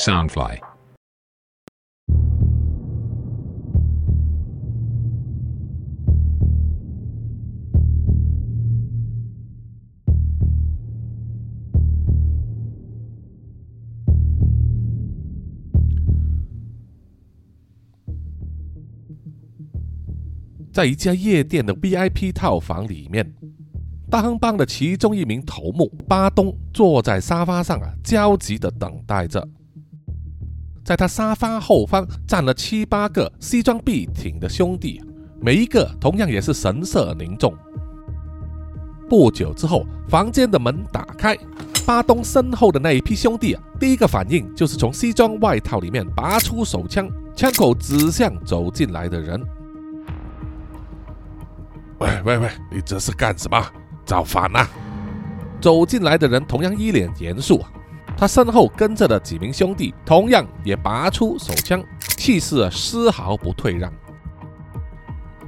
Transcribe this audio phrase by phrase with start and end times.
[0.00, 0.58] Soundfly。
[20.72, 23.34] 在一家夜店的 VIP 套房里面，
[24.08, 29.46] 大亨帮的其中一名头目巴东坐在沙发上啊，焦急地等待着。
[30.90, 35.00] 在他沙发后方站了七八个西装笔挺的兄弟，
[35.40, 37.54] 每一个同样也是神色凝重。
[39.08, 41.38] 不久之后，房间的门打开，
[41.86, 49.40] 巴东身后的那一批兄弟啊，第一个反应就是从西装外套里面拔出手枪，枪口指向走进来的人。
[51.98, 53.64] 喂喂喂，你这是干什么？
[54.04, 54.68] 造反啊！
[55.60, 57.70] 走进来的人同样一脸严肃啊，
[58.20, 61.82] 他身后跟着的几名兄弟同样也拔出手枪，
[62.18, 63.90] 气势丝毫不退让。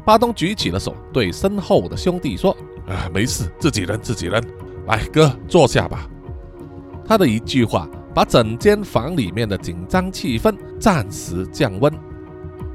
[0.06, 2.56] 巴东举起了手，对身后的兄弟说
[2.88, 4.42] ：“啊，没事，自己人，自己人。
[4.86, 6.08] 来，哥，坐下吧。”
[7.04, 11.92] 他的一句话把整间房里面的紧张气氛暂时降温。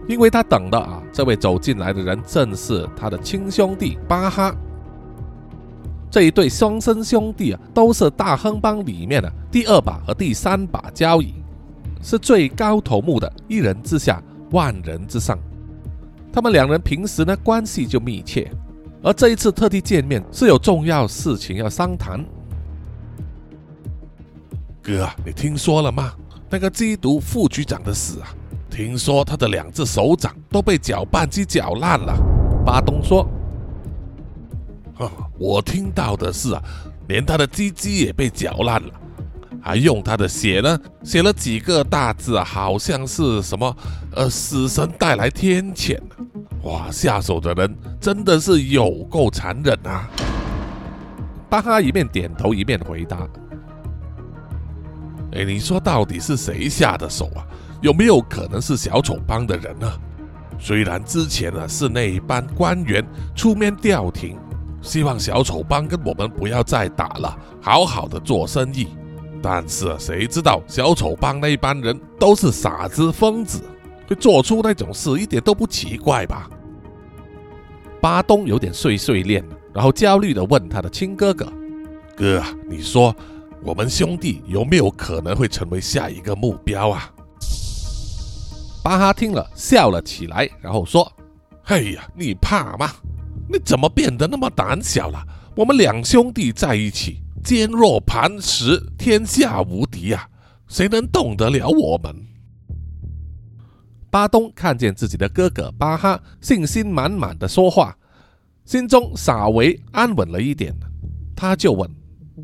[0.07, 4.55] 因为他等的啊，这位走进来的人正是他的亲兄弟巴哈。
[6.09, 11.33] 这一对双生兄弟啊，都是大亨帮里面的第二把和第三把交椅，
[12.01, 15.37] 是最高头目的一人之下，万人之上。
[16.31, 18.49] 他们两人平时呢关系就密切，
[19.01, 22.23] 而这一次特地见面是有重要事情要商谈。
[24.81, 26.13] 哥，你听说了吗？
[26.49, 28.27] 那个缉毒副局长的死啊！
[28.69, 32.15] 听说他的两只手掌都被搅拌机搅烂了。
[32.65, 33.27] 巴东说
[35.37, 36.61] ：“我听到的是啊，
[37.07, 38.89] 连他的鸡鸡也被嚼烂了，
[39.61, 43.75] 还用他的血呢写了几个大字，好像是什么
[44.13, 45.99] 呃，死神带来天谴。
[46.63, 50.09] 哇，下手的人真的是有够残忍啊！”
[51.49, 53.27] 巴哈一面点头一面回答
[55.31, 57.45] ：“哎，你说到底是谁下的手啊？”
[57.79, 59.87] 有没有可能是小丑帮的人呢？
[60.59, 63.05] 虽然之前呢是那一班官员
[63.35, 64.35] 出面调停，
[64.87, 68.87] 希望小丑帮跟我们不要再打了，好好的做生意。
[69.41, 73.61] 但是谁知道小丑帮那一班人都是傻子疯子，
[74.07, 76.49] 会做出那种事一点都不奇怪吧？
[77.99, 79.43] 巴东有点碎碎念，
[79.73, 81.51] 然后焦虑的问他的亲哥哥
[82.15, 83.13] ：“哥，你说
[83.61, 87.11] 我们兄弟有没有可能会成为下一个目标啊？”
[88.81, 91.11] 巴哈听了，笑了起来，然后说
[91.61, 92.89] ：“嘿呀，你怕吗？
[93.49, 95.25] 你怎么变得那么胆小了？
[95.55, 100.29] 我们两兄弟在一起，坚若磐石，天下无敌呀！
[100.67, 102.15] 谁能动得了我们？”
[104.11, 107.97] 巴东看见自己的哥哥巴哈信心满满的说话，
[108.65, 110.73] 心中稍微安稳了一点。
[111.35, 111.89] 他就问：“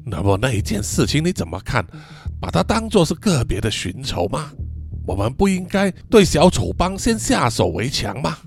[0.06, 1.86] 那么那一件事情你怎么看？
[2.40, 4.52] 把它当作是个别的寻仇吗？”
[5.06, 8.38] 我们不应该对小丑帮先下手为强吗？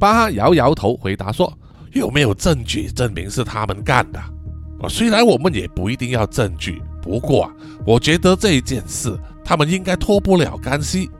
[0.00, 1.52] 巴哈摇摇头，回答说
[1.92, 4.18] ：“有没有证据证明是他们干的？
[4.18, 7.52] 啊，虽然我们也不一定要证据，不过啊，
[7.86, 11.10] 我觉得这一件事他们应该脱不了干系。”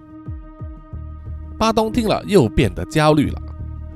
[1.59, 3.43] 巴东听了又变得焦虑了。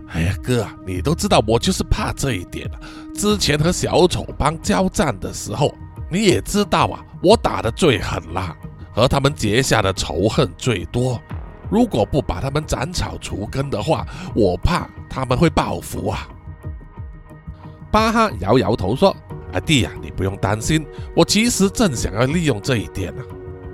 [0.08, 2.70] 哎呀，哥，你都知道我就是怕这一点
[3.14, 5.74] 之前和小丑帮交战的时候，
[6.10, 8.54] 你也知道啊，我打的最狠啦。
[8.92, 11.20] 和他们结下的仇恨最多，
[11.70, 16.28] 如果不把他们斩草除根的话，我怕他们会报复啊。
[17.90, 19.14] 巴哈摇摇头说
[19.52, 23.22] ：“阿弟呀，你不用担心，我其实正想要利用这一点呢。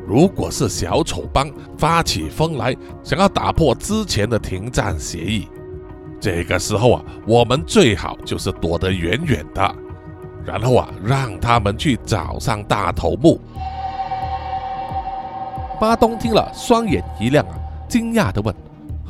[0.07, 5.49] 如果是小丑帮发起疯来，想要打破之前的停战协议，
[6.21, 9.75] 这个时候啊，我们最好就是躲得远远的，
[10.45, 13.41] 然后啊，让他们去找上大头目。”
[15.81, 17.55] 巴东听了，双眼一亮啊，
[17.91, 18.55] 惊讶的问：“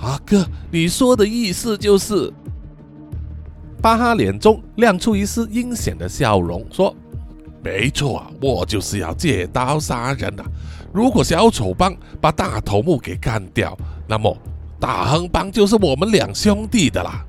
[0.00, 2.32] 阿哥，你说的意思就是？”
[3.82, 6.94] 巴哈脸中亮出一丝阴险的笑容，说
[7.62, 10.44] ：“没错，我就是要借刀杀人啊！
[10.92, 13.76] 如果小丑帮把大头目给干掉，
[14.08, 14.36] 那么
[14.78, 17.24] 大亨帮就是我们两兄弟的啦。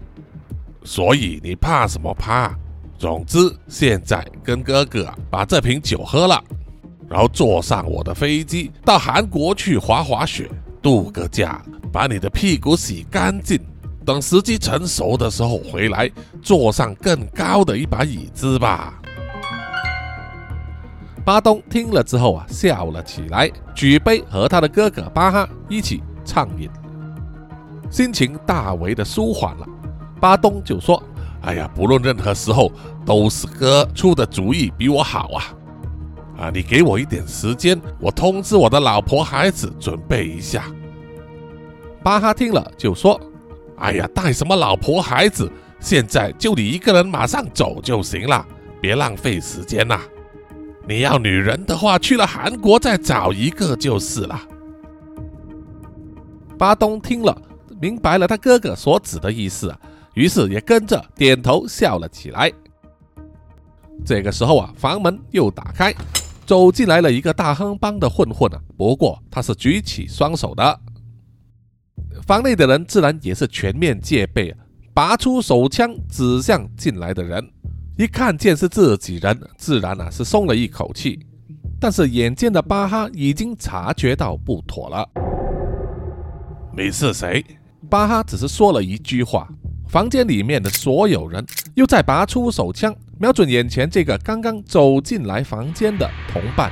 [0.84, 2.58] 所以你怕什么怕？
[2.98, 3.38] 总之，
[3.68, 6.42] 现在跟哥哥把这瓶酒喝了。”
[7.10, 10.50] 然后坐上我的飞机到韩国去滑滑雪，
[10.82, 11.62] 度个假，
[11.92, 13.60] 把你的屁股洗干净。
[14.04, 16.10] 等时机成熟的时候回来，
[16.42, 19.00] 坐上更高的一把椅子吧。
[21.24, 26.68] 巴东听了之后啊，笑了起来，举杯和他的哥哥巴哈一起畅饮，
[27.92, 29.68] 心情大为的舒缓了。
[30.20, 31.02] 巴东就说
[31.46, 32.72] ：“哎呀，不论任何时候，
[33.06, 35.46] 都是哥出的主意比我好啊！
[36.42, 40.66] 啊，你给我一点时间，我通知我的老婆孩子准备一下。”
[42.02, 43.22] 巴哈听了就说
[43.78, 45.50] ：“哎呀，带什么老婆孩子？
[45.80, 48.44] 现在就你一个人，马上走就行了，
[48.82, 50.02] 别浪费时间呐。”
[50.88, 54.42] 你要女人的话，去了韩国再找一个就是了。
[56.58, 57.40] 巴东听了，
[57.80, 59.72] 明白了他哥哥所指的意思，
[60.16, 62.52] 于是也跟着点头笑了起来。
[64.04, 65.94] 这个时候啊，房门又打开，
[66.52, 70.82] 走进来了一个大亨帮的混混啊，不过他是举起双手的。
[72.28, 74.54] 房内的人自然也是全面戒备，
[74.94, 77.50] 拔出手枪指向进来的人。
[77.98, 81.26] 一看见是自己人，自然啊是松了一口气。
[81.80, 85.10] 但是眼尖的巴哈已经察觉到不妥了。
[86.76, 87.46] 你是谁？
[87.90, 89.48] 巴哈只是说了一句话，
[89.88, 91.46] 房间里面的所有人
[91.76, 96.72] 又再拔出手枪，瞄准眼前这个刚刚走进来房间的同伴。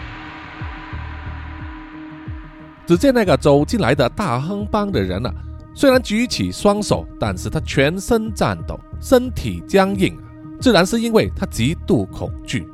[2.88, 5.32] 只见那个走进来的大亨帮的人啊，
[5.76, 10.18] 虽然举起双手，但是他全身颤抖，身体僵硬。
[10.60, 12.68] 自然是因为他极度恐惧，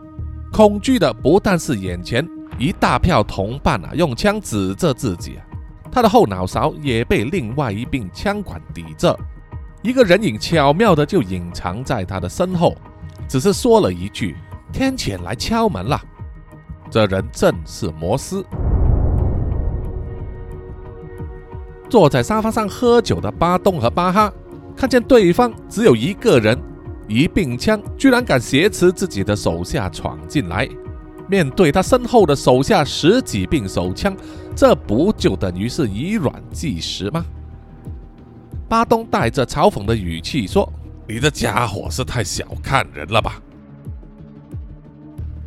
[0.54, 2.25] 恐惧的不但是眼前
[2.57, 5.44] 一大票同伴啊，用枪指着自己啊，
[5.92, 9.19] 他的后脑勺也被另外一柄枪管抵着，
[9.81, 12.74] 一个人影巧妙的就隐藏在他的身后，
[13.27, 14.36] 只是说了一句
[14.72, 16.01] ：“天谴来敲门了。”
[16.89, 18.45] 这人正是摩斯。
[21.89, 24.31] 坐在沙发上喝酒的巴东和巴哈
[24.75, 26.57] 看见对方只有一个人。
[27.07, 30.68] 一并枪居然敢挟持自己的手下闯进来，
[31.30, 34.18] 面对他身后的手下十几柄手枪，
[34.56, 37.24] 这不就等于是以卵击石吗？
[38.68, 40.68] 巴东带着嘲讽的语气说
[41.07, 43.42] ：“你这家伙是太小看人了吧？”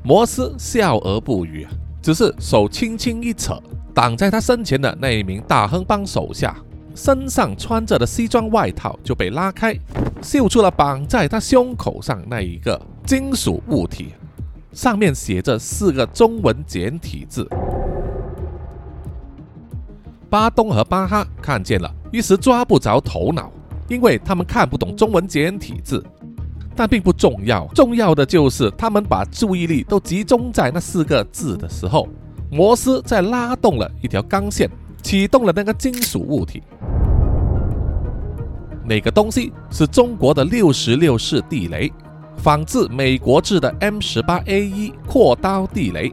[0.05, 1.67] 摩斯笑而不语，
[2.01, 3.61] 只是手轻轻一扯，
[3.93, 6.57] 挡在他身前的那一名大亨帮手下。
[6.95, 9.73] 身上穿着的西装外套就被拉开，
[10.21, 14.15] 秀出了绑在他胸口上那一个金属物体，
[14.73, 17.49] 上面写着四个中文简体字。
[20.29, 23.53] 巴东和巴哈看见了，一时抓不着头脑，
[23.89, 26.05] 因为他们看不懂中文简体字，
[26.77, 32.09] 但并不重要，重要的就是他们把注意力都集中在那四个字的时候，
[32.51, 34.71] 摩斯在拉动了一条钢线，
[35.03, 36.63] 启动了那个金属物体。
[38.85, 41.93] 那个东西是中国的六十六式地雷，
[42.37, 46.13] 仿制美国制的 M 十八 A 一阔刀地雷。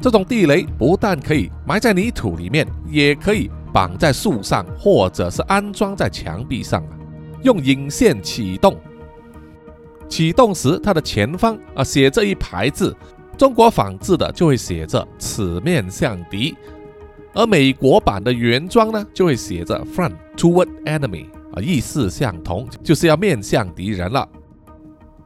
[0.00, 6.94] 这种地雷不但可以埋在泥土里面，也可以绑在树上，或者是安装在墙壁上啊，
[7.42, 8.78] 用引线启动。
[10.08, 12.96] 启动时，它的前方啊写着一排字，
[13.36, 16.54] 中国仿制的就会写着“此面向敌”，
[17.34, 21.26] 而美国版的原装呢就会写着 “Front toward enemy”。
[21.52, 24.28] 啊，意思相同，就是要面向敌人了。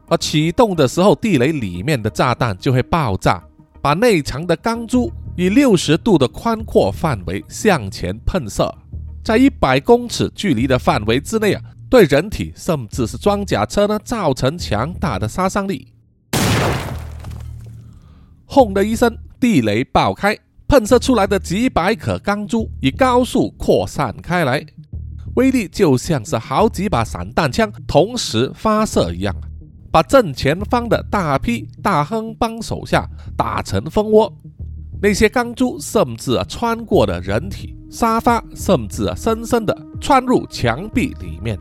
[0.09, 3.45] 而启动的时候，地雷里面的炸弹就会爆炸，
[3.83, 8.75] 把内藏的钢珠以六十度的宽阔范围向前喷射，
[9.23, 15.95] 在一百公尺距离的范围之内啊，对人体甚至是装甲车呢造成强大的杀伤力。
[18.47, 24.67] 轰的一声，地雷爆开，喷射出来的几百颗钢珠以高速扩散开来。
[25.37, 29.33] 威力就像是好几把散弹枪同时发射一样，
[29.93, 34.37] 把正前方的大批大亨帮手下打成蜂窝。
[35.01, 41.57] 那些钢珠甚至啊穿过了人体、沙发，甚至啊深深的穿入墙壁里面，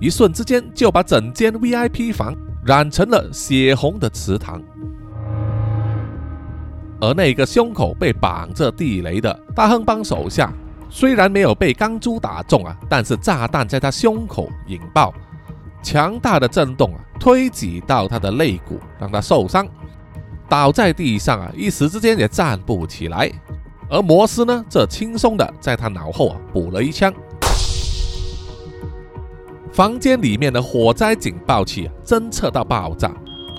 [0.00, 2.34] 一瞬之间就把整间 VIP 房
[2.64, 4.62] 染成了血红的池塘。
[7.00, 10.52] 而那个胸口被绑着地雷的大亨帮手下。
[10.92, 15.14] 虽然没有被钢珠打中啊，但是炸弹在他胸口引爆，
[15.82, 19.64] 强大的震动啊，推挤到他的肋骨，让他受伤，
[20.50, 23.30] 倒在地上啊，一时之间也站不起来。
[23.88, 27.14] 而摩斯呢，则轻松的在他脑后啊补了一枪。
[29.72, 33.12] 房间里面的火灾警报器啊侦测到爆炸，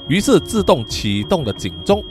[0.09, 2.03] 于是自动启动了警钟，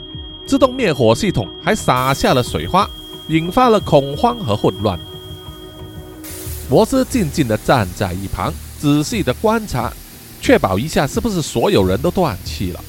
[0.47, 2.89] 自动灭火系统还洒下了水花，
[3.27, 4.99] 引发了恐慌和混乱。
[6.67, 9.93] 摩斯静静的站在一旁，仔细的观察，
[10.41, 12.79] 确保一下是不是所有人都断气了。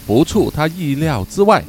[0.00, 1.62] 不出他意料之外，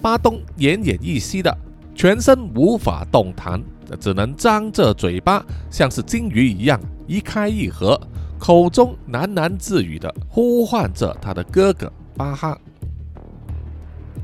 [0.00, 1.56] 巴东奄奄一息的，
[1.94, 3.62] 全身无法动弹，
[3.98, 8.00] 只能张着嘴巴，像是金鱼一样一开一合，
[8.38, 12.58] 口中喃喃自语的呼唤着他的哥哥巴哈。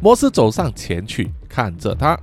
[0.01, 2.19] 摩斯走上前去，看着他，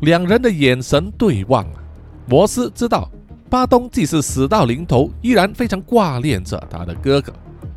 [0.00, 1.82] 两人的眼神对望啊。
[2.26, 3.10] 摩斯知道
[3.50, 7.32] 巴东即使死到临头，依然非常挂念着他的哥哥。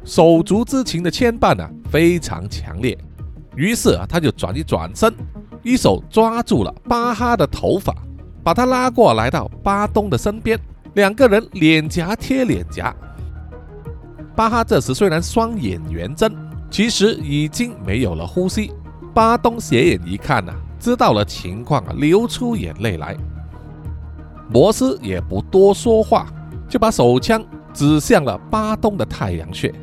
[0.07, 2.97] 手足之情的牵绊啊，非常强烈。
[3.57, 5.13] 于是啊，他就转一转身，
[5.61, 7.93] 一手抓住了巴哈的头发，
[8.41, 10.57] 把他拉过来到巴东的身边，
[10.93, 12.95] 两个人脸颊贴脸颊。
[14.33, 16.33] 巴哈这时虽然双眼圆睁，
[16.71, 18.71] 其实已经没有了呼吸。
[19.13, 23.13] 巴东斜眼一看呐，知道了情况啊，流出眼泪来。
[24.49, 26.27] 摩斯也不多说话，
[26.69, 29.73] 就把手枪指向了巴东的太阳穴。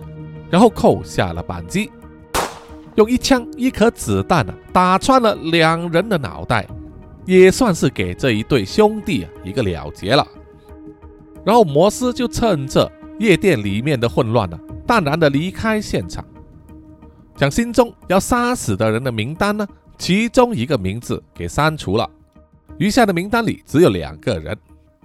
[0.50, 1.90] 然后扣下了扳机，
[2.94, 6.66] 用一枪一颗子弹啊打穿了两人的脑袋，
[7.24, 10.26] 也算是给这一对兄弟啊一个了结了。
[11.44, 16.24] 然后摩斯就趁着夜店里面的混乱呢，淡然的离开现场，
[17.36, 19.66] 将心中要杀死的人的名单呢，
[19.98, 22.08] 其中一个名字给删除了，
[22.78, 24.56] 余下的名单里只有两个人，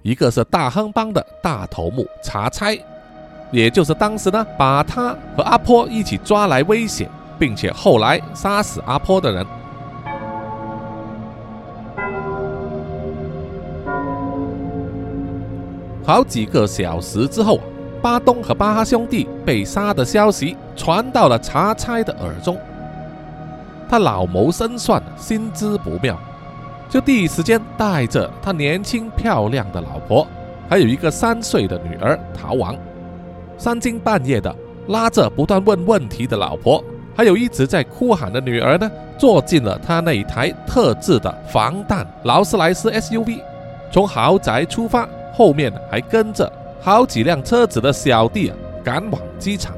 [0.02, 2.78] 一个是大亨帮的大头目查差。
[3.50, 9.46] 也就是当时呢，把他和阿坡一起抓来威胁，并且后来杀死阿坡的人。
[16.04, 17.60] 好几个小时之后，
[18.02, 22.56] 巴东和巴哈兄弟被杀的消息传到了查差的耳中。
[23.88, 26.16] 他老谋深算，心知不妙，
[26.88, 30.26] 就第一时间带着他年轻漂亮的老婆，
[30.68, 32.76] 还有一个三岁的女儿逃亡。
[33.60, 34.56] 三更半夜的，
[34.88, 36.82] 拉着不断问问题的老婆，
[37.14, 43.42] 还有一直在哭喊的女儿呢，坐进了他那一台特制的防弹劳斯莱斯 SUV，
[43.92, 46.50] 从豪宅出发，后面还跟着
[46.80, 49.76] 好几辆车子的小弟啊，赶往机场。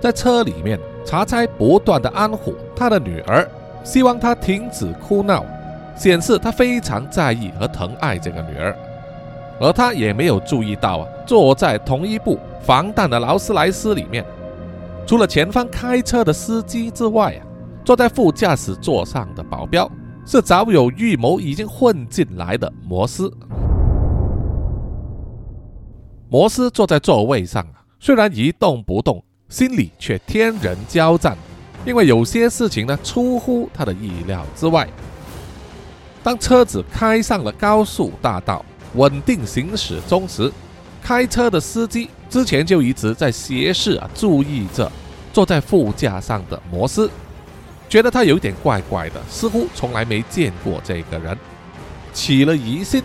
[0.00, 3.48] 在车里面，查差不断的安抚他的女儿，
[3.84, 5.44] 希望她停止哭闹，
[5.94, 8.76] 显示他非常在意和疼爱这个女儿。
[9.60, 14.24] 而他也没有注意到啊，坐在同一部防弹的劳斯莱斯里面，
[15.06, 17.42] 除了前方开车的司机之外啊，
[17.84, 19.90] 坐在副驾驶座上的保镖
[20.24, 23.32] 是早有预谋已经混进来的摩斯。
[26.28, 31.36] 摩斯坐在座位上啊，虽然一动不动，心里却天人交战，
[31.84, 34.86] 因为有些事情呢出乎他的意料之外。
[36.22, 38.64] 当车子开上了高速大道。
[38.94, 40.52] 稳定行驶中时，
[41.02, 44.90] 开车的司机之前就一直在斜视啊，注意着
[45.32, 47.10] 坐在副驾上的摩斯，
[47.88, 51.36] 觉得他有点怪怪的，似乎从来没见过这个人，
[52.12, 53.02] 起了疑心。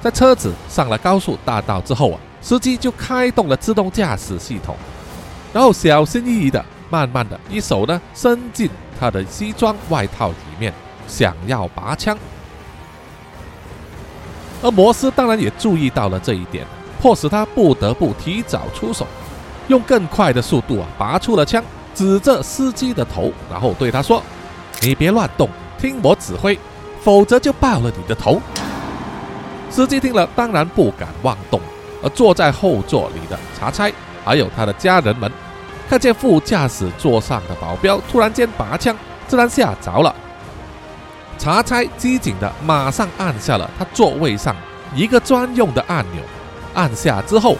[0.00, 4.76] 在车子上了高速大道之后啊，司机就开动了自动驾驶系统，
[5.52, 10.72] 然后小心翼翼的、慢慢的一手呢伸进他的西装外套里面，
[11.08, 12.16] 想要拔枪。
[14.62, 16.66] 而摩斯当然也注意到了这一点，
[17.00, 19.06] 迫使他不得不提早出手，
[19.68, 21.62] 用更快的速度啊拔出了枪，
[21.94, 24.22] 指着司机的头，然后对他说
[24.82, 25.48] ：“你别乱动，
[25.78, 26.58] 听我指挥，
[27.00, 28.40] 否则就爆了你的头。”
[29.70, 31.60] 司机听了当然不敢妄动，
[32.02, 33.92] 而坐在后座里的查差
[34.24, 35.30] 还有他的家人们，
[35.88, 38.96] 看见副驾驶座上的保镖突然间拔枪，
[39.28, 40.14] 自然吓着了。
[41.38, 44.54] 查差机警的马上按下了他座位上
[44.94, 46.20] 一个专用的按钮，
[46.74, 47.56] 按下之后，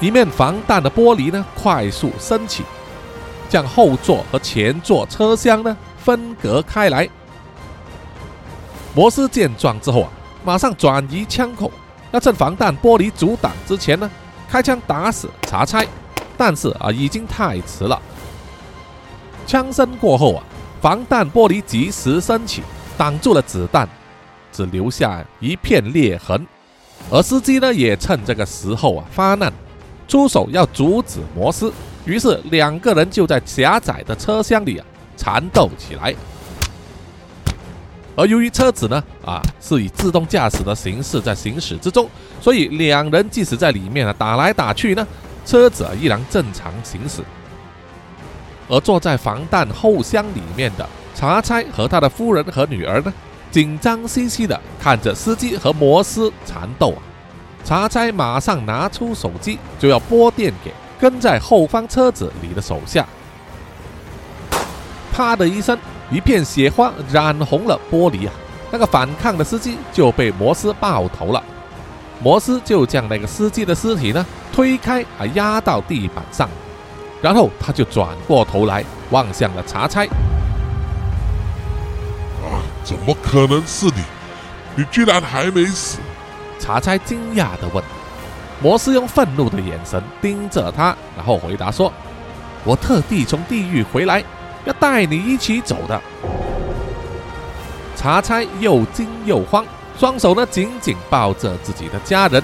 [0.00, 2.62] 一面防弹的玻璃呢快速升起，
[3.48, 7.08] 将后座和前座车厢呢分隔开来。
[8.94, 10.10] 摩斯见状之后啊，
[10.44, 11.72] 马上转移枪口，
[12.12, 14.08] 要趁防弹玻璃阻挡之前呢，
[14.48, 15.84] 开枪打死查差，
[16.36, 18.00] 但是啊，已经太迟了。
[19.46, 20.44] 枪声过后啊，
[20.80, 22.62] 防弹玻璃及时升起。
[22.96, 23.88] 挡住了子弹，
[24.52, 26.46] 只留下一片裂痕。
[27.10, 29.52] 而司机呢，也趁这个时候啊发难，
[30.08, 31.72] 出手要阻止摩斯。
[32.04, 34.86] 于是两个人就在狭窄的车厢里啊
[35.16, 36.14] 缠斗起来。
[38.16, 42.08] 而由于车子呢啊是以自动驾驶的形式在行驶之中，
[42.40, 45.06] 所以两人即使在里面啊打来打去呢，
[45.44, 47.22] 车子啊依然正常行驶。
[48.68, 50.88] 而坐在防弹后厢里面的。
[51.16, 53.12] 查差和他的夫人和女儿呢，
[53.50, 57.00] 紧张兮兮的看着司机和摩斯缠斗啊。
[57.64, 60.70] 查差马上拿出手机，就要拨电给
[61.00, 63.06] 跟在后方车子里的手下。
[65.10, 65.76] 啪的一声，
[66.10, 68.32] 一片血花染红了玻璃啊！
[68.70, 71.42] 那个反抗的司机就被摩斯爆头了。
[72.22, 76.46] 摩斯就将那个司机的尸体呢推开啊，压到地板上，
[77.22, 80.06] 然后他就转过头来望向了查差。
[82.86, 84.02] 啊，怎么可能是你？
[84.76, 85.98] 你居然还没死！
[86.58, 87.82] 查差惊讶地问。
[88.62, 91.92] 摩斯用愤怒的眼神盯着他，然后回答说
[92.64, 94.24] ：“我特地从地狱回来，
[94.64, 96.00] 要带你一起走的。”
[97.94, 99.64] 查差又惊又慌，
[99.98, 102.42] 双手呢紧紧抱着自己的家人，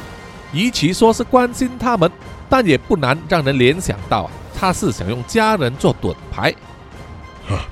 [0.52, 2.10] 与其说是关心他们，
[2.48, 6.54] 但也不难让人联想到啊，他是想用家人做盾牌。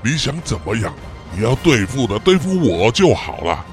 [0.03, 0.93] 你想怎么样？
[1.33, 3.65] 你要对付的对付我就好了，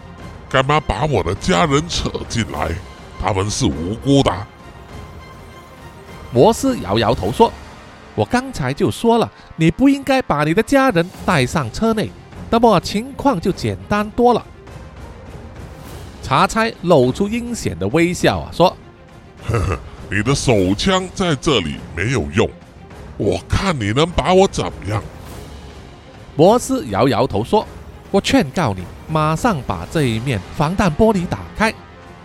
[0.48, 2.70] 干嘛把我的家人扯进来？
[3.20, 4.32] 他们是无辜的。
[6.30, 7.52] 摩斯摇摇头说
[8.14, 12.10] ：“我刚才就说了，你不应该把你的家人带上车内，
[12.48, 14.46] 那么情况就简单多了。”
[16.22, 18.76] 查差露出阴险的微笑啊，说
[19.48, 19.78] ：“呵呵，
[20.10, 22.48] 你的手枪在这里没有用，
[23.16, 25.02] 我看你能把我怎么样？”
[26.38, 27.66] 摩斯摇摇头说
[28.12, 31.74] ：“我劝告你，马上把这一面防弹玻璃打开，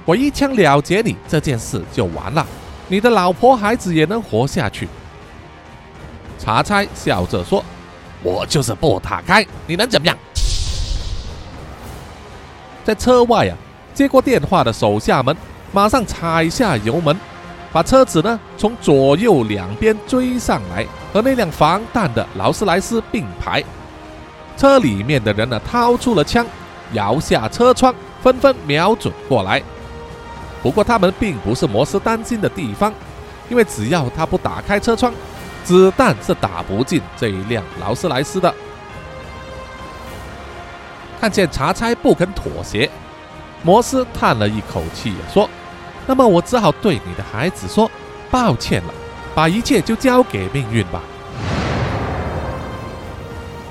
[0.05, 2.45] 我一枪了结你，这件事就完了。”
[2.87, 4.87] 你的老婆孩子也能活下去。
[6.37, 7.65] 查差笑着说
[8.21, 10.15] ：“我就是不打开，你能怎么样？”
[12.85, 13.57] 在车外啊，
[13.95, 15.35] 接过电话的手下们
[15.71, 17.17] 马上踩下油门，
[17.71, 23.63] 把车子呢从左右两边追上来，和那辆防弹的劳斯莱斯并排。
[24.55, 26.45] 车里面的人呢掏出了枪，
[26.93, 29.61] 摇下车窗，纷纷瞄准过来。
[30.61, 32.93] 不过他们并不是摩斯担心的地方，
[33.49, 35.13] 因为只要他不打开车窗，
[35.63, 38.53] 子弹是打不进这一辆劳斯莱斯的。
[41.19, 42.89] 看见查差不肯妥协，
[43.61, 45.49] 摩斯叹了一口气说
[46.05, 47.89] ：“那么我只好对你的孩子说
[48.29, 48.93] 抱歉了，
[49.33, 51.01] 把一切就交给命运吧。”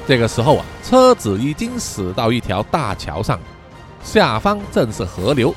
[0.06, 3.38] 这个时候啊，车子已经驶到一条大桥上，
[4.02, 5.54] 下方正是河流。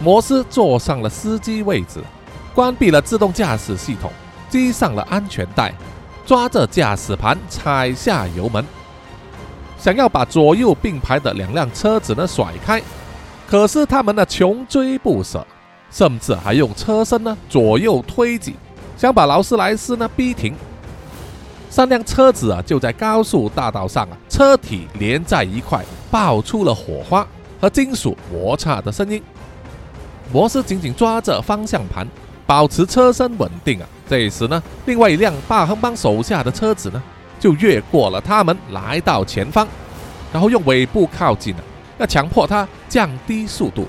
[0.00, 2.00] 摩斯坐上了司机位置，
[2.54, 4.12] 关闭了自动驾驶系统，
[4.48, 5.74] 系上了安全带，
[6.24, 8.64] 抓着驾驶盘踩下油门，
[9.76, 12.80] 想要把左右并排的两辆车子呢甩开，
[13.48, 15.44] 可是他们呢穷追不舍，
[15.90, 18.54] 甚至还用车身呢左右推挤，
[18.96, 20.54] 想把劳斯莱斯呢逼停。
[21.70, 27.26] 三辆车子啊就在高速大道上啊，车体连在一块，爆出了火花
[27.60, 29.22] 和金属摩擦的声音。
[30.32, 32.06] 摩斯紧紧抓着方向盘，
[32.46, 33.86] 保持车身稳定啊！
[34.08, 37.02] 这时呢，另外一辆霸亨帮手下的车子呢，
[37.38, 39.66] 就越过了他们，来到前方，
[40.32, 41.62] 然后用尾部靠近了，
[41.98, 43.86] 要强迫他降低速度。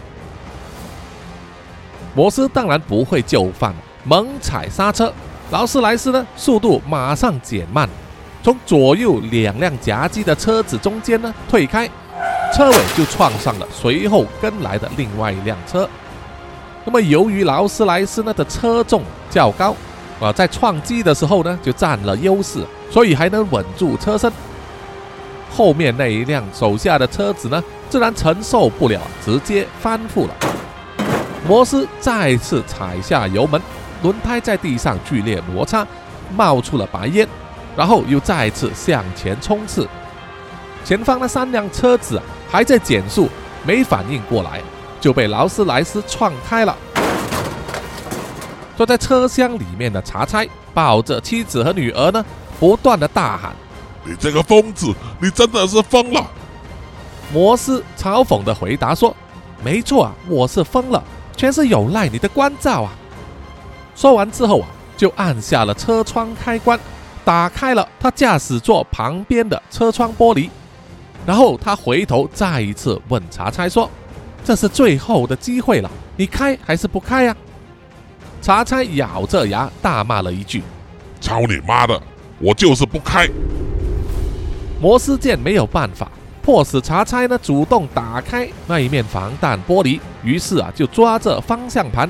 [2.15, 5.13] 摩斯当然不会就范，猛踩刹车。
[5.51, 7.89] 劳斯莱斯呢，速度马上减慢，
[8.43, 11.89] 从左右两辆夹击的车子中间呢退开，
[12.53, 15.89] 车尾就撞上了随后跟来的另外一辆车。
[16.85, 19.75] 那么，由于劳斯莱斯呢的车重较高，
[20.21, 24.31] 啊，在撞击的时候呢就占了优势，所以还能稳住车身。
[25.49, 30.35] 后面那一辆手下的车子呢，自然承受不了，直接翻覆了。
[31.47, 33.59] 摩斯再次踩下油门，
[34.01, 35.85] 轮胎在地上剧烈摩擦，
[36.35, 37.27] 冒出了白烟，
[37.75, 39.88] 然后又再次向前冲刺。
[40.83, 43.29] 前方的三辆车子还在减速，
[43.65, 44.62] 没反应过来。
[45.01, 46.75] 就被劳斯莱斯撞开了。
[48.75, 52.25] 坐在车厢里面的查差抱着妻子和女儿呢，
[52.59, 53.55] 不断的大喊
[54.03, 56.29] ：“你这个疯子，你真的是疯了！”
[57.31, 59.15] 摩斯嘲讽的回答说
[59.63, 61.01] ：“没错啊，我是疯了，
[61.38, 62.91] 全是有赖你的关照啊！”
[63.95, 66.80] 说完之后啊，就按下了车窗开关，
[67.23, 70.49] 打开了他驾驶座旁边的车窗玻璃，
[71.25, 73.89] 然后他回头再一次问查差说。
[74.41, 77.36] 这是最后的机会了，你开还是不开呀？
[78.41, 80.63] 查差咬着牙大骂了一句
[81.19, 82.02] ：“操你妈的，
[82.39, 83.28] 我就是不开！”
[84.82, 86.10] 摩斯见没有办法，
[86.41, 92.10] 迫使查差呢主动打开那一面防弹玻璃，于是啊就抓着方向盘，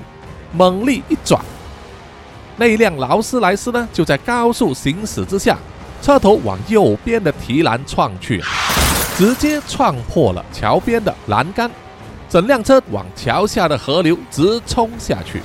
[0.53, 1.43] 猛力一转，
[2.59, 5.57] 那辆劳斯莱斯呢就在高速行驶之下，
[6.01, 8.43] 车头往右边的提篮撞去，
[9.17, 11.71] 直接撞破了桥边的栏杆。
[12.27, 15.41] 整辆车往桥下的河流直冲下去。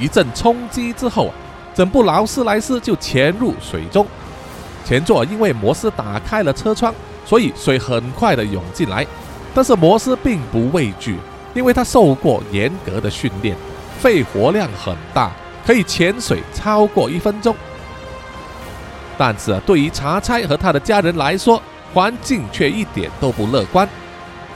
[0.00, 1.34] 一阵冲击之后啊，
[1.74, 4.06] 整部劳斯莱斯就潜入水中。
[4.86, 6.94] 前座因为摩斯打开了车窗，
[7.26, 9.06] 所以水很快的涌进来。
[9.54, 11.16] 但是摩斯并不畏惧，
[11.56, 13.56] 因为他受过严格的训练，
[13.98, 15.32] 肺活量很大，
[15.66, 17.56] 可以潜水超过一分钟。
[19.16, 21.60] 但是对于查差和他的家人来说，
[21.94, 23.88] 环境却一点都不乐观，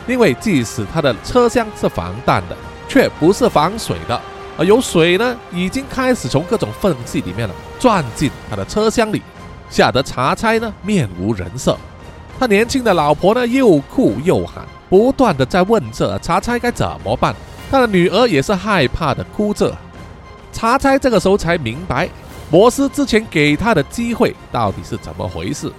[0.06, 4.20] 因为即使他的车厢是防弹的，却不是防水的，
[4.58, 9.22] 而有水呢，已经开始从各种缝隙里面了钻进他的车厢里，
[9.70, 11.78] 吓得查差呢面无人色。
[12.40, 17.34] 他年轻的老婆呢又哭又喊，不断的在问着查差该怎么办。
[17.70, 19.76] 他的女儿也是害怕的哭着。
[20.50, 22.08] 查差这个时候才明白，
[22.50, 25.70] 摩斯之前给他的机会到底是怎么回事。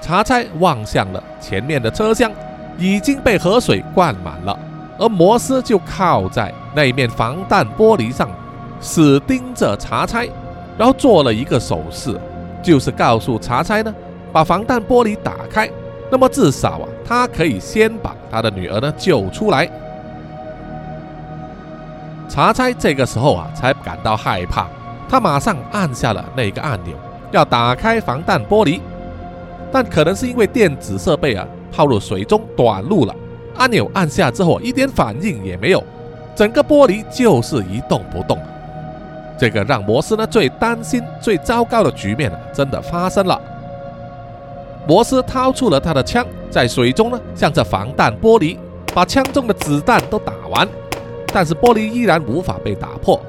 [0.00, 2.30] 查差望向了前面的车厢，
[2.78, 4.56] 已经被河水灌满了，
[5.00, 8.30] 而摩斯就靠在那面防弹玻璃上，
[8.80, 10.24] 死盯着查差，
[10.78, 12.16] 然后做了一个手势，
[12.62, 13.92] 就是告诉查差呢，
[14.32, 15.68] 把防弹玻璃打开，
[16.10, 19.68] 那么至少啊，他可以先把他的女儿呢救出来。
[22.28, 24.66] 查差这个时候啊，才感到害怕，
[25.08, 26.94] 他马上按下了那个按钮，
[27.30, 28.80] 要打开防弹玻璃。
[29.72, 33.14] 但可能是因为电子设备啊泡入水中短路了，
[33.56, 35.82] 按钮按下之后一点反应也没有，
[36.34, 38.38] 整个玻璃就是一动不动。
[39.38, 43.40] 这个让摩斯呢最担心、最糟糕的局面啊真的发生了。
[44.88, 48.56] 摩斯掏出了他的枪，在水中呢向着防弹玻璃，
[48.94, 50.66] 把枪中的子弹都打完，
[51.26, 53.20] 但是玻璃依然无法被打破。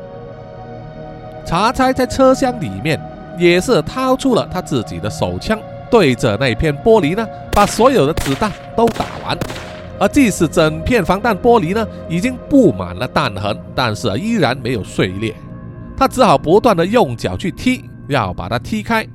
[1.46, 2.98] 查差在车厢里面
[3.38, 5.60] 也是掏出了他自己的手枪。
[5.92, 9.38] 对着那片玻璃呢，把所有的子弹都打完，
[10.00, 15.36] 而即使整片防弹玻璃呢已经布满了弹痕，但是依然没有碎裂。
[15.98, 19.06] 他只好不断的用脚去踢，要把它踢开。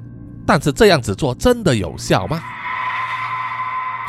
[0.46, 2.42] 但是这样子做真的有效吗？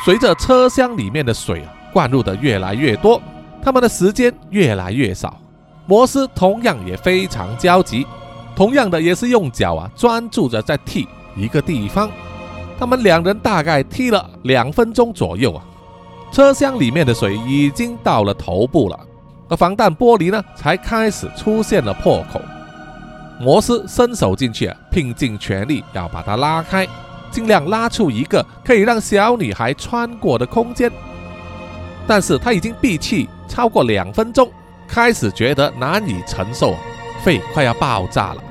[0.04, 3.20] 随着车厢里面的水啊灌入的越来越多，
[3.62, 5.40] 他们的时间越来越少。
[5.86, 8.06] 摩斯同样也非常焦急，
[8.54, 12.10] 同样的也是用脚啊专注着在踢一个地方。
[12.78, 15.64] 他们两人大概踢了两分钟左右啊，
[16.30, 19.00] 车厢里面的水已经到了头部了，
[19.48, 22.40] 而防弹玻璃呢才开始出现了破口。
[23.38, 26.86] 摩斯伸手进去啊，拼尽全力要把它拉开，
[27.30, 30.90] 尽量拉出一个可以让小女孩穿过的空间。
[32.06, 34.50] 但是他已经闭气超过两分钟，
[34.88, 36.78] 开始觉得难以承受啊，
[37.22, 38.42] 肺快要爆炸了。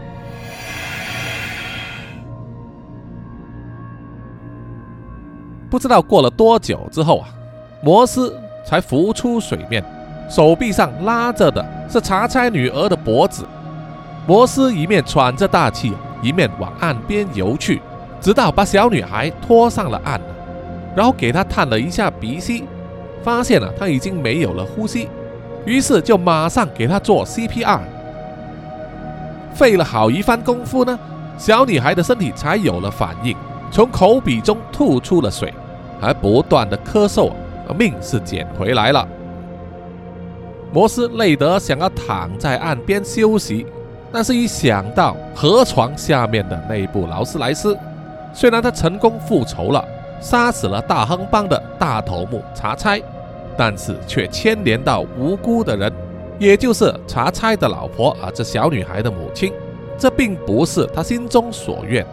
[5.68, 7.30] 不知道过了多久之后啊，
[7.82, 9.84] 摩斯才浮出水面，
[10.30, 13.44] 手臂上拉着的是查差女儿的脖子。
[14.28, 17.82] 摩斯一面喘着大气，一面往岸边游去，
[18.20, 20.20] 直到把小女孩拖上了岸，
[20.96, 22.64] 然后给她探了一下鼻息，
[23.24, 25.08] 发现了她已经没有了呼吸，
[25.66, 27.80] 于是就马上给她做 CPR。
[29.54, 30.98] 费了好一番功夫呢，
[31.38, 33.36] 小女孩的身体才有了反应，
[33.72, 35.54] 从口鼻中吐出了水。
[36.02, 37.32] 还不断的咳嗽，
[37.78, 39.08] 命是捡回来了。
[40.74, 43.66] 摩斯累得想要躺在岸边休息，
[44.16, 47.78] 但是一想到河床下面的那部劳斯莱斯，
[48.34, 49.86] 虽然他成功复仇了，
[50.22, 52.98] 杀死了大亨帮的大头目查差，
[53.58, 55.92] 但是却牵连到无辜的人，
[56.40, 59.52] 也就是查差的老婆啊，这小女孩的母亲，
[59.98, 62.06] 这并不是他心中所愿。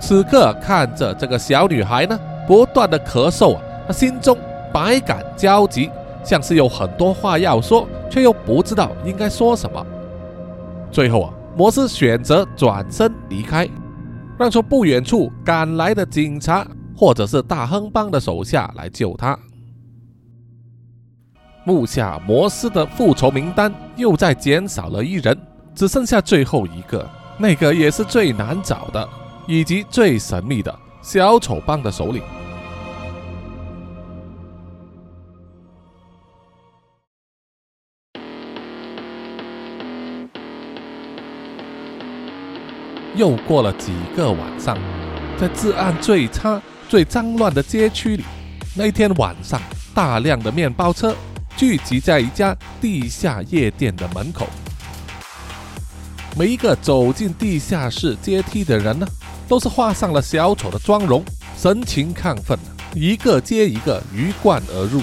[0.00, 4.38] 此刻看着这个小女孩呢，不断的咳嗽啊，他心中
[4.72, 5.90] 百感交集，
[6.24, 9.86] 像是有很多话要说，却又不知道应该说什么。
[10.90, 13.68] 最后啊，摩斯选择转身离开，
[14.38, 16.66] 让从不远处赶来的警察
[16.96, 19.38] 或者是大亨帮的手下来救他。
[21.64, 25.36] 目下摩斯的复仇名单又在减少了一人，
[25.74, 29.08] 只剩下最后一个，那个也是最难找的。
[29.48, 32.20] 以及最神秘的小丑帮的首领，
[43.16, 44.76] 又过了几个晚上，
[45.40, 48.22] 在治安最差、最脏乱的街区里，
[48.74, 49.58] 那天晚上，
[49.94, 51.16] 大量的面包车
[51.56, 54.46] 聚集在一家地下夜店的门口，
[56.36, 59.06] 每一个走进地下室阶梯的人呢？
[59.48, 61.24] 都是画上了小丑的妆容，
[61.56, 62.58] 神情亢奋，
[62.94, 65.00] 一个接一个鱼贯而入，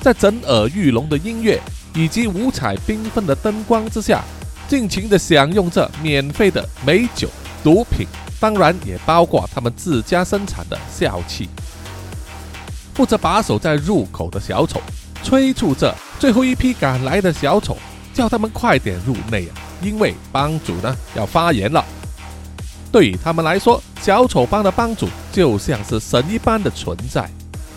[0.00, 1.60] 在震耳欲聋的音乐
[1.94, 4.22] 以及五彩缤纷的灯光之下，
[4.68, 7.28] 尽情地享用着免费的美酒、
[7.62, 8.06] 毒品，
[8.38, 11.48] 当然也包括他们自家生产的笑气。
[12.94, 14.80] 负责把守在入口的小丑
[15.22, 17.76] 催促着最后一批赶来的小丑，
[18.12, 21.84] 叫他们快点入内啊，因为帮主呢要发言了。
[22.92, 27.30] 对于他们来说，小丑帮的帮主就像是神一般的存在，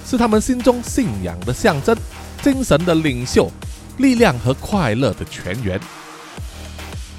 [0.05, 1.95] 是他们心中信仰的象征、
[2.41, 3.49] 精神的领袖、
[3.97, 5.79] 力量和快乐的泉源。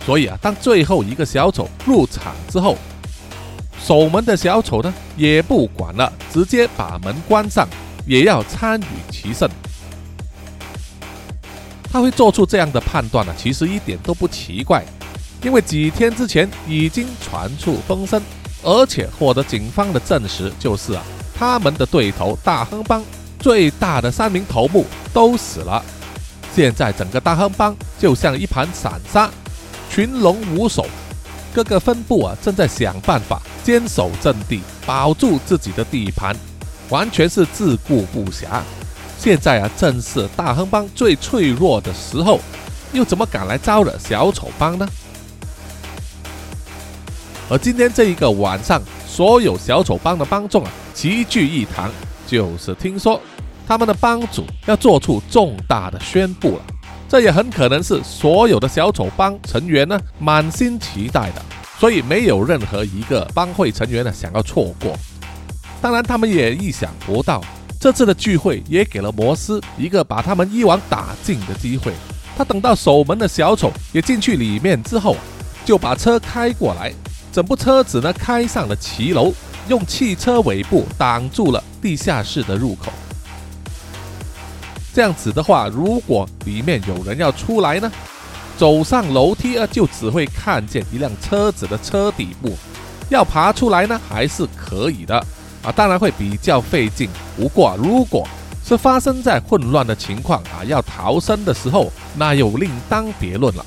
[0.05, 2.77] 所以啊，当最后一个小丑入场之后，
[3.83, 7.67] 守门的小丑呢也不管了，直接把门关上，
[8.07, 9.49] 也要参与其胜。
[11.91, 14.85] 他会做出这样的判断呢，其实一点都不奇怪。
[15.43, 18.21] 因为几天之前已经传出风声，
[18.63, 21.03] 而且获得警方的证实，就是啊，
[21.39, 23.03] 他们的对头大亨帮
[23.39, 25.85] 最大的三名头目都死了。
[26.55, 29.31] 现在整个大亨帮就像一盘散沙，
[29.95, 30.85] 群龙无首，
[31.55, 36.35] 各个分部啊正在想办法坚守阵地，保住自己的地盘，
[36.89, 38.61] 完全是自顾不暇。
[39.21, 42.41] 现在啊，正是大亨帮最脆弱的时候，
[42.93, 44.85] 又怎么敢来招惹小丑帮呢？
[47.49, 51.89] 而今天这一个晚上，所有小丑帮的帮众啊齐聚一堂，
[52.27, 53.21] 就是听说
[53.65, 56.74] 他们的帮主要做出重大的宣布了。
[57.09, 61.43] 这也很可能是所有的小丑帮成员呢满心期待的，
[61.79, 64.97] 所以没有任何一个帮会成员呢想要错过。
[65.81, 67.41] 当然，他们也意想不到，
[67.79, 71.93] 这次的聚会也给了摩斯一个把他们一网打尽的机会。
[72.37, 75.17] 他等到守门的小丑也进去里面之后，
[75.65, 76.93] 就把车开过来。
[77.31, 79.33] 整部车子呢开上了骑楼，
[79.69, 82.91] 用汽车尾部挡住了地下室的入口。
[84.95, 87.91] 这样子的话，如果里面有人要出来呢，
[88.57, 92.57] 走上楼梯啊，就只会看见一辆车子的车底部。
[93.09, 95.19] 要爬出来呢，还是可以的
[95.65, 97.11] 啊，当然会比较费劲。
[97.37, 98.25] 不过，如果
[98.65, 103.67] 是发生在混乱的情况啊，要逃生的时候，那又另当别论了。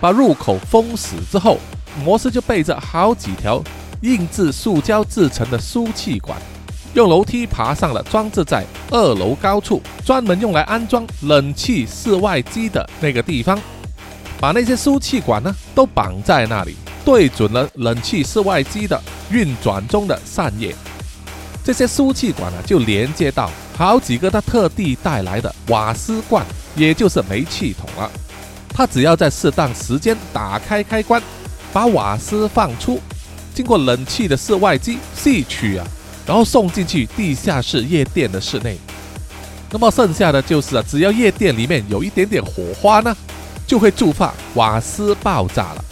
[0.00, 1.58] 把入口封死之后，
[2.04, 3.60] 摩斯就背着好几条
[4.02, 6.40] 硬质塑胶制成的输气管，
[6.94, 13.60] 用楼梯爬上了装置在二楼高处专门用来安装冷气室外机的那个地方，
[14.40, 20.72] 把那些输气管呢都绑在那里，对准了冷气室外机的运转中的扇叶。
[21.64, 28.08] 这些输气管呢就连接到好几个他特地带来的瓦斯罐，也就是煤气桶了。
[28.68, 31.20] 他只要在适当时间打开开关，
[31.72, 33.00] 把瓦斯放出，
[33.52, 35.86] 经过冷气的室外机吸取啊，
[36.26, 38.76] 然后送进去地下室夜店的室内。
[39.70, 43.16] 那么剩下的就是啊，只要夜店里面有一点点火花呢，
[43.66, 45.84] 就会触发瓦斯爆炸了。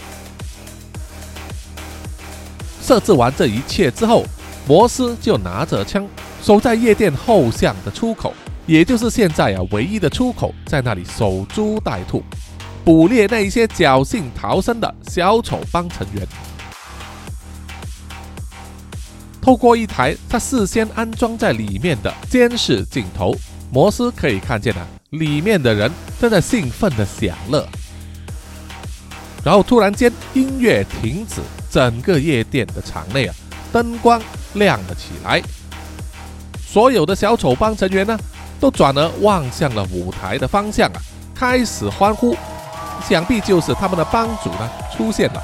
[2.81, 4.25] 设置完这一切之后，
[4.66, 6.07] 摩斯就拿着枪
[6.42, 8.33] 守在夜店后巷的出口，
[8.66, 12.23] 也就是现在啊唯一的出口，在那里守株待兔。
[12.85, 16.27] 捕猎那一些侥幸逃生的小丑帮成员。
[19.43, 23.35] 透过一台他事先安装在里面的监视镜头，
[23.73, 27.67] 摩斯可以看见啊，里面的人正在兴奋的享乐。
[29.45, 33.35] 然后突然间音乐停止，整个夜店的场内啊，
[33.73, 34.23] 灯光
[34.55, 35.43] 亮了起来。
[36.65, 38.17] 所有的小丑帮成员呢，
[38.61, 41.03] 都转而望向了舞台的方向啊，
[41.35, 42.37] 开始欢呼。
[43.05, 45.43] 想必就是他们的帮主呢出现了，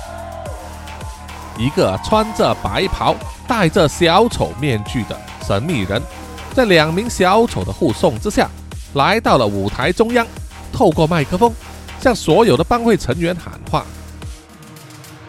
[1.58, 3.14] 一个穿着白袍、
[3.46, 6.00] 戴着小丑面具的神秘人，
[6.54, 8.48] 在两名小丑的护送之下，
[8.94, 10.26] 来到了舞台中央，
[10.72, 11.52] 透过麦克风
[12.00, 13.84] 向所有的帮会成员喊话：“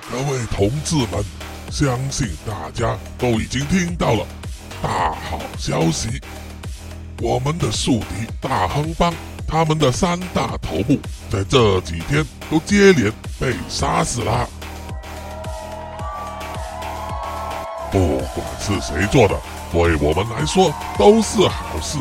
[0.09, 1.23] 各位同志们，
[1.71, 4.25] 相信大家都已经听到了
[4.81, 6.21] 大好消息，
[7.21, 9.13] 我们的宿敌大亨帮。”
[9.51, 14.47] 他们的三大头目在这几天都接连被杀死了。
[17.91, 19.35] 不管是谁做的，
[19.71, 21.97] 对我们来说都是好事，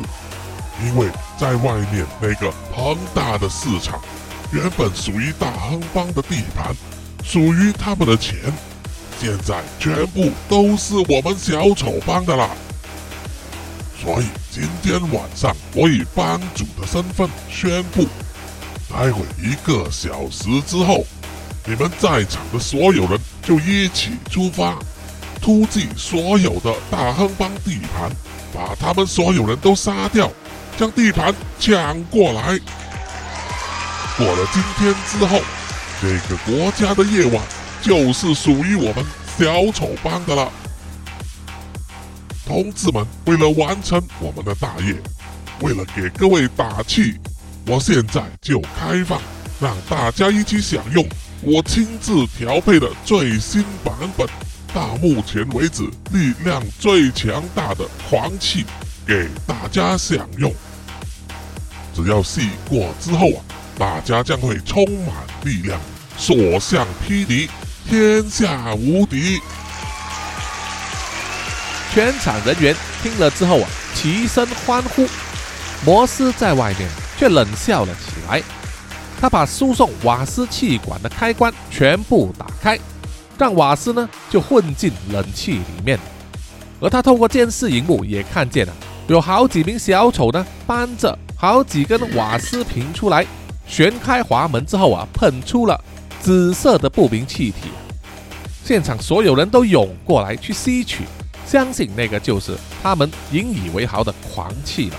[0.85, 4.01] 因为在外面那个庞大的市场，
[4.53, 6.75] 原本属于大亨帮的地盘，
[7.25, 8.37] 属于他们的钱，
[9.21, 12.49] 现在全部都是我们小丑帮的了。
[14.01, 18.07] 所以今天晚上，我以帮主的身份宣布，
[18.89, 21.05] 待会一个小时之后，
[21.65, 24.79] 你们在场的所有人就一起出发，
[25.41, 28.11] 突击所有的大亨帮地盘，
[28.53, 30.31] 把他们所有人都杀掉，
[30.77, 32.59] 将地盘抢过来。
[34.17, 35.41] 过了今天之后，
[36.03, 37.43] 这个国家的夜晚
[37.81, 39.05] 就是属于我们
[39.39, 40.51] 小丑帮的了。
[42.47, 44.95] 同志们，为了完成我们的大业，
[45.61, 47.15] 为了给各位打气，
[47.67, 49.21] 我现在就开放，
[49.61, 51.07] 让大家一起享用
[51.43, 54.27] 我亲自调配的最新版本，
[54.79, 58.65] 到目前为止力量最强大的狂气，
[59.05, 60.55] 给大家享用。
[61.93, 63.43] 只要戏过之后啊。
[63.77, 65.15] 大家将会充满
[65.45, 65.81] 力量，
[66.17, 67.49] 所向披靡，
[67.89, 69.41] 天下无敌。
[71.95, 75.07] 全场人员听了之后啊，齐声欢呼。
[75.85, 78.43] 摩斯在外面却冷笑了起来。
[79.21, 82.77] 他把输送瓦斯气管的开关全部打开，
[83.39, 85.99] 让瓦斯呢就混进冷气里面。
[86.81, 88.73] 而他透过监视荧幕也看见了，
[89.07, 93.27] 有好几名小丑呢搬着好几根瓦斯瓶出来。
[93.67, 95.79] 旋开滑门之后啊，喷出了
[96.21, 97.69] 紫色的不明气体，
[98.65, 101.05] 现场所有人都涌过来去吸取，
[101.47, 104.97] 相信那个就是他们引以为豪的狂气了。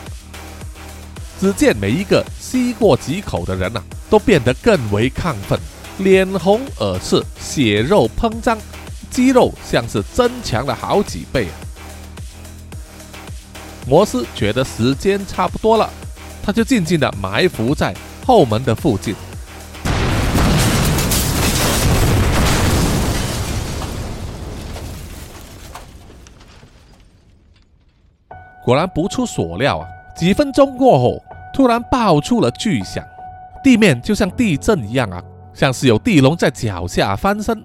[1.39, 5.59] 只见每一个吸过几口的人呐，都变得更为亢奋，
[5.99, 8.57] 脸红耳赤，血肉膨胀，
[9.09, 11.53] 肌肉像是增强了好几倍啊。
[13.85, 15.89] 摩斯觉得时间差不多了，
[16.41, 17.93] 他就静静的埋伏在。
[18.25, 19.15] 后门的附近，
[28.63, 29.87] 果然不出所料啊！
[30.15, 31.19] 几分钟过后，
[31.51, 33.03] 突然爆出了巨响，
[33.63, 37.63] 地面就像地震一样啊，像是有地龙在脚下翻身。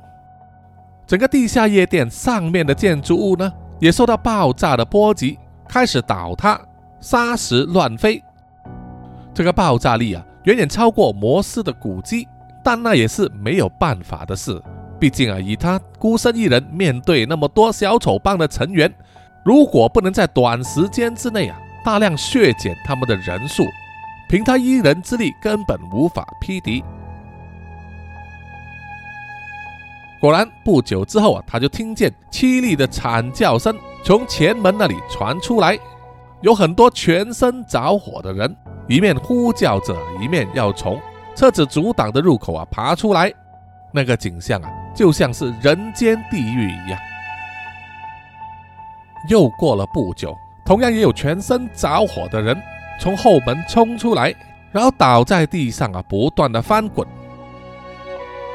[1.07, 6.61] 整个地下夜店上面的建筑物呢，也受到爆炸的波及，开始倒塌，
[7.01, 8.23] 沙石乱飞。
[9.35, 10.25] 这个爆炸力啊！
[10.44, 12.29] 远远超过摩斯的古迹，
[12.62, 14.61] 但那也是没有办法的事。
[15.01, 18.92] 毕竟啊，以他孤身一人面对那么多小丑帮的成员，
[19.44, 23.64] 如果不能在短时间之内啊大量削减他们的人数，
[24.29, 26.83] 凭他一人之力根本无法匹敌。
[30.24, 35.78] 果然，不久之后啊，他就听见凄厉的惨叫声从前门那里传出来，
[36.40, 38.56] 有很多全身着火的人。
[38.88, 40.98] 一面呼叫着，一面要从
[41.37, 43.30] 车子阻挡的入口啊爬出来，
[43.92, 46.98] 那个景象啊，就像是人间地狱一样。
[49.28, 50.34] 又过了不久，
[50.64, 52.58] 同样也有全身着火的人
[52.98, 54.34] 从后门冲出来，
[54.72, 57.06] 然后倒在地上啊，不断的翻滚。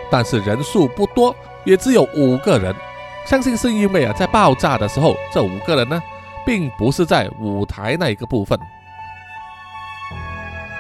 [0.09, 2.73] 但是人数不多，也只有五个人。
[3.25, 6.01] 相信是因为啊，在爆炸的时候，这五个人呢，
[6.45, 8.57] 并不是在舞台那一个部分。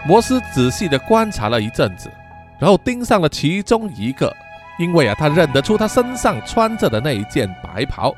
[0.07, 2.09] 摩斯仔细地观察了一阵子，
[2.57, 4.35] 然后盯上了其中一个，
[4.79, 8.15] 因为啊，他认得出他身上穿着的那一件白袍。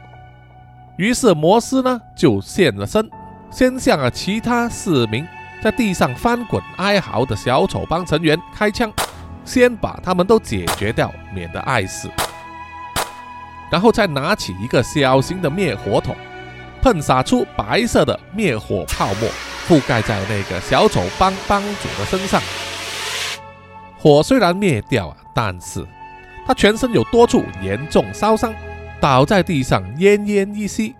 [0.95, 3.09] 于是摩斯呢就现了身，
[3.49, 5.27] 先向啊其他四名
[5.61, 8.89] 在地上翻滚哀嚎的小丑帮成员开枪，
[9.43, 12.09] 先把他们都解决掉，免得碍事。
[13.71, 16.15] 然后再拿起一个小型的灭火筒，
[16.81, 19.27] 喷洒出白色的灭火泡沫。
[19.67, 22.41] 覆盖在那个小丑帮帮主的身上，
[23.97, 25.85] 火虽然灭掉啊，但是
[26.45, 28.53] 他全身有多处严重烧伤，
[28.99, 30.95] 倒在地上奄奄一息。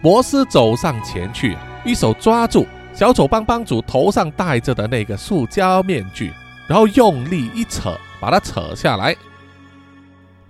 [0.00, 6.32] 摩斯走上前去，一手抓住小丑帮帮主头上戴着的那个塑胶面具，
[6.68, 9.14] 然后用力一扯，把它扯下来。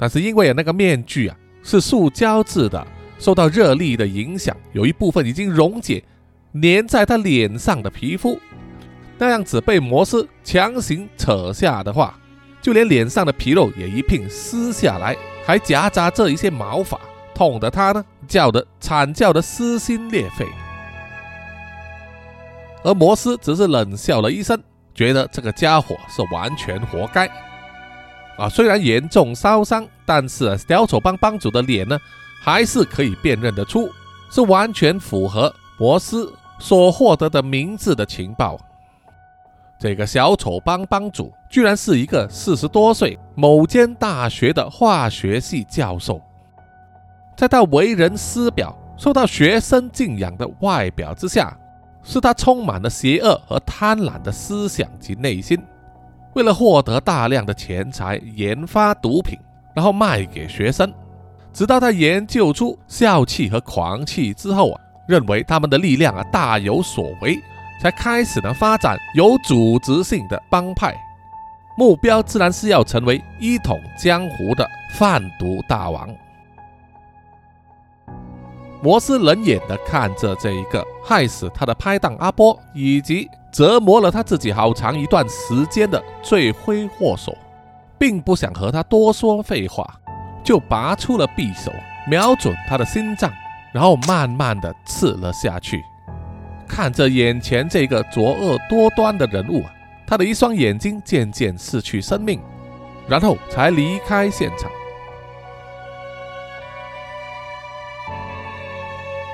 [0.01, 2.87] 但是因为那个面具啊是塑胶制的，
[3.19, 6.03] 受到热力的影响，有一部分已经溶解。
[6.55, 8.41] 粘在他脸上的皮肤，
[9.19, 12.19] 那样子被摩斯强行扯下的话，
[12.63, 16.99] 就连脸上的皮肉也一并撕下来，还夹杂着一些毛发，
[17.35, 20.47] 痛得他呢叫得惨叫的撕心裂肺。
[22.83, 24.59] 而摩斯只是冷笑了一声，
[24.95, 27.31] 觉得这个家伙是完全活该。
[28.41, 31.99] 啊，虽然严重烧伤，但是小丑帮帮主的脸呢，
[32.43, 33.91] 还是可以辨认得出，
[34.31, 36.33] 是完全符合摩斯。
[36.63, 38.61] 所获得的名字的情报，
[39.79, 46.21] 这个小丑帮帮主居然是一个四十多岁某间大学的化学系教授。
[47.35, 51.57] 在他为人师表、受到学生敬仰的外表之下，
[52.03, 55.59] 是他充满了邪恶和贪婪的思想及内心。
[56.35, 59.39] 为了获得大量的钱财，研发毒品，
[59.75, 60.93] 然后卖给学生，
[61.53, 64.81] 直到他研究出笑气和狂气之后啊。
[65.09, 67.37] 认为他们的力量啊大有所为，
[67.83, 70.95] 才开始呢发展有组织性的帮派，
[71.77, 76.09] 目标自然是要成为一统江湖的贩毒大王。
[78.83, 87.37] 摩斯冷眼地看着这一个害死他的拍档阿波，以及折磨了他自己好长一段时间的罪魁祸首，
[87.99, 89.87] 并不想和他多说废话，
[90.43, 91.71] 就拔出了匕首，
[92.09, 93.31] 瞄准他的心脏，
[93.73, 95.83] 然后慢慢地刺了下去。
[96.67, 99.71] 看着眼前这个作恶多端的人物啊，
[100.07, 102.41] 他的一双眼睛渐渐失去生命，
[103.07, 104.71] 然后才离开现场。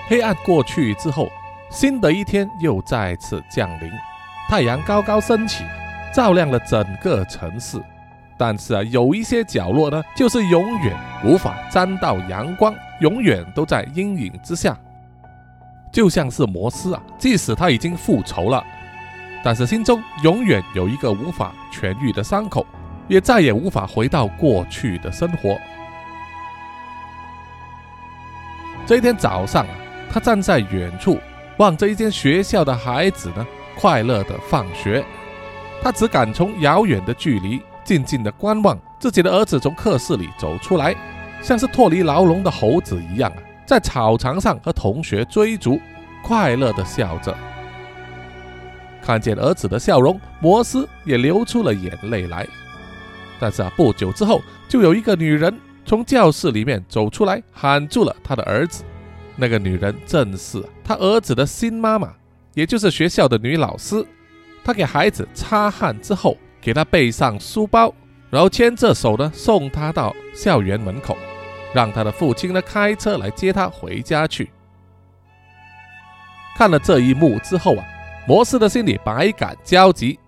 [0.09, 1.29] 黑暗过去之后，
[1.69, 3.91] 新的一天又再次降临。
[4.49, 5.65] 太阳高高升起，
[6.15, 7.83] 照亮了整个城市。
[8.39, 14.77] 但是啊，有一些角落呢，就是永远无法沾到阳光，永远都在阴影之下。
[15.91, 18.63] 就像是摩斯啊，即使他已经复仇了，
[19.43, 22.65] 但是心中永远有一个无法痊愈的伤口，
[23.09, 25.59] 也再也无法回到过去的生活。
[28.87, 29.86] 这一天早上啊。
[30.11, 31.19] 他站在远处，
[31.59, 33.47] 望着一间学校的孩子呢，
[33.77, 35.05] 快乐的放学。
[35.83, 40.95] 他只敢从遥远的距离静静的观望自己的儿子从课室里走出来，
[41.43, 43.37] 像是脱离牢笼的猴子一样啊，
[43.67, 45.79] 在草场上和同学追逐，
[46.25, 47.37] 快乐的笑着。
[49.03, 52.47] 看见儿子的笑容，摩斯也流出了眼泪来。
[53.39, 58.83] 但是啊，不久之后，就有一个女人从教室里面走出来，喊住了他的儿子。
[59.37, 62.13] 那个女人正是他儿子的新妈妈，
[62.55, 64.05] 也就是学校的女老师。
[64.65, 67.95] 她给孩子擦汗之后，给他背上书包，
[68.31, 71.17] 然后牵着手呢送他到校园门口，
[71.73, 74.51] 让他的父亲呢开车来接他回家去。
[76.57, 77.85] 看了这一幕之后啊，
[78.27, 80.19] 摩斯的心里百感交集。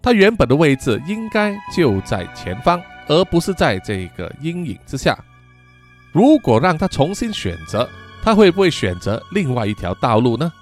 [0.00, 5.18] 他原本的位置应该就在前方，而不是在这个阴影之下。
[6.12, 7.86] 如果让他重新选择，
[8.22, 10.52] 他会不会选择另外一条道路呢？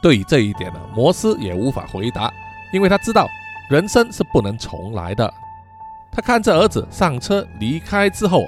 [0.00, 2.32] 对于这一点呢，摩斯也无法回答，
[2.72, 3.28] 因为他知道
[3.70, 5.32] 人生是不能重来的。
[6.10, 8.44] 他看着儿子上车离开之后，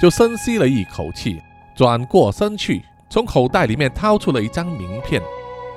[0.00, 1.42] 就深吸了一口气，
[1.74, 5.22] 转过身去，从口袋里面掏出了一张名片，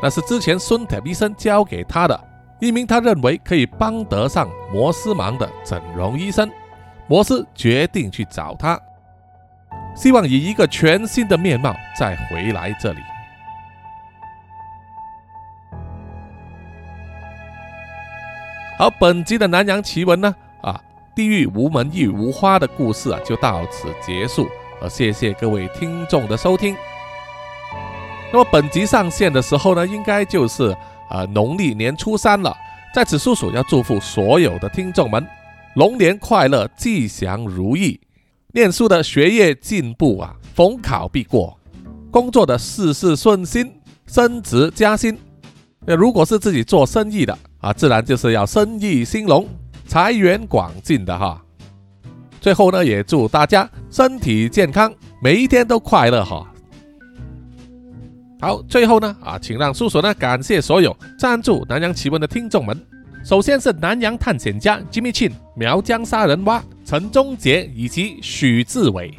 [0.02, 2.20] 那是之前孙铁医生交给他的
[2.60, 6.50] 一名他认为可以帮得上摩斯忙的整容医生。
[7.08, 8.80] 摩斯决定去找他。
[9.96, 13.00] 希望以一个全新的面貌再回来这里。
[18.78, 20.82] 好，本集的南洋奇闻呢，啊，
[21.14, 24.48] 地狱无门亦无花的故事啊，就到此结束。
[24.80, 26.78] 呃，谢谢各位听众的收听。
[28.32, 30.74] 那么本集上线的时候呢，应该就是
[31.10, 32.56] 呃农历年初三了。
[32.94, 35.28] 在此，叔叔要祝福所有的听众们
[35.74, 38.00] 龙年快乐，吉祥如意。
[38.52, 41.56] 念书的学业进步啊，逢考必过；
[42.10, 43.72] 工作的事事顺心，
[44.08, 45.16] 升职加薪。
[45.86, 49.47] 那如果是自己做生意的啊，自然就是要生意兴隆，
[49.86, 51.39] 财源广进的哈。
[52.41, 54.91] 最后呢，也祝大家身体健康，
[55.22, 56.52] 每一天都快乐哈。
[58.41, 62.76] 好，最后呢啊，请让叔叔呢感谢所有赞助南洋奇闻的听众们。
[63.24, 69.14] 首先是南洋探险家 Jimmy Chin、苗疆杀人蛙陈忠杰以及许志伟，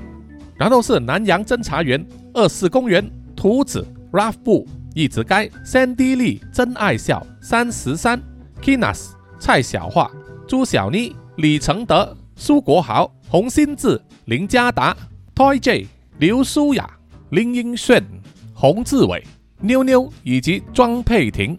[0.57, 8.21] 然后是南洋侦查员二四公园图子 Ralph 布一直该 Sandy Lee 真爱笑三十三
[8.63, 10.11] Kinas 蔡小桦
[10.49, 14.97] 朱小妮李承德苏国豪洪新志林家达
[15.35, 15.87] Toy J
[16.19, 16.89] 刘舒雅
[17.31, 18.03] 林英炫
[18.55, 19.23] 洪志伟
[19.61, 21.57] 妞妞以及庄佩婷。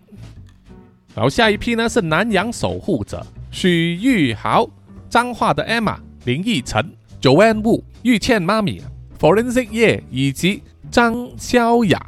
[1.16, 4.70] 然后下一批呢是南洋守护者许玉豪、
[5.10, 8.82] 彰化的 Emma、林奕晨、Joanne Wu、玉倩妈咪、
[9.20, 12.00] Forensic 叶以及张潇雅。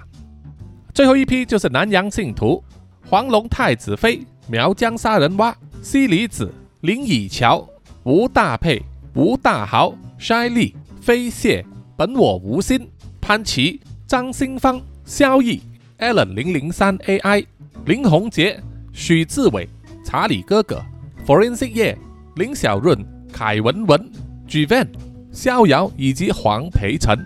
[0.93, 2.63] 最后一批就是南洋信徒
[3.09, 7.67] 黄龙太子妃、苗疆杀人蛙、西里子、林以乔、
[8.03, 8.81] 吴大佩、
[9.15, 11.65] 吴大豪、筛利、飞蟹、
[11.97, 12.89] 本我无心、
[13.19, 15.61] 潘琪、张新芳、萧毅、
[15.99, 17.45] Allen 零零三 AI、
[17.85, 18.63] 林宏杰。
[18.93, 19.67] 许志伟、
[20.05, 20.81] 查理哥哥、
[21.25, 21.97] Forensic 叶、
[22.35, 22.97] 林小润、
[23.33, 24.11] 凯文文、
[24.47, 24.87] G Van、
[25.31, 27.17] 逍遥以及黄培成，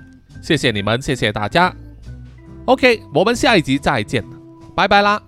[0.41, 1.75] 谢谢你们，谢谢大家。
[2.65, 4.23] OK，我们下一集再见，
[4.75, 5.26] 拜拜啦。